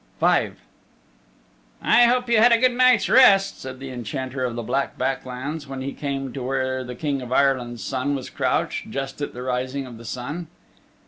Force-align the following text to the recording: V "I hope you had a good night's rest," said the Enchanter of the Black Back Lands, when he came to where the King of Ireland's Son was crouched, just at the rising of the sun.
V 0.19 0.25
"I 1.83 2.05
hope 2.05 2.27
you 2.27 2.39
had 2.39 2.51
a 2.51 2.57
good 2.57 2.71
night's 2.71 3.07
rest," 3.07 3.61
said 3.61 3.79
the 3.79 3.91
Enchanter 3.91 4.43
of 4.43 4.55
the 4.55 4.63
Black 4.63 4.97
Back 4.97 5.27
Lands, 5.27 5.67
when 5.67 5.83
he 5.83 5.93
came 5.93 6.33
to 6.33 6.41
where 6.41 6.83
the 6.83 6.95
King 6.95 7.21
of 7.21 7.31
Ireland's 7.31 7.83
Son 7.83 8.15
was 8.15 8.31
crouched, 8.31 8.89
just 8.89 9.21
at 9.21 9.35
the 9.35 9.43
rising 9.43 9.85
of 9.85 9.99
the 9.99 10.05
sun. 10.05 10.47